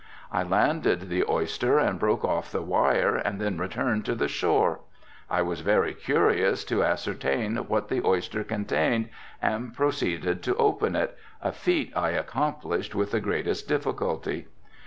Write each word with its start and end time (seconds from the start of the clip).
I 0.31 0.41
landed 0.41 1.09
the 1.09 1.23
oyster 1.29 1.77
and 1.77 1.99
broke 1.99 2.25
off 2.25 2.51
the 2.51 2.63
wire 2.63 3.17
and 3.17 3.39
then 3.39 3.59
returned 3.59 4.03
to 4.05 4.15
the 4.15 4.27
shore. 4.27 4.79
I 5.29 5.43
was 5.43 5.61
very 5.61 5.93
curious 5.93 6.63
to 6.63 6.83
ascertain 6.83 7.55
what 7.67 7.89
the 7.89 8.03
oyster 8.03 8.43
contained 8.43 9.09
and 9.43 9.75
proceeded 9.75 10.41
to 10.41 10.55
open 10.55 10.95
it, 10.95 11.15
a 11.39 11.51
feat 11.51 11.93
I 11.95 12.09
accomplished 12.13 12.95
with 12.95 13.11
the 13.11 13.21
greatest 13.21 13.67
difficulty. 13.67 14.47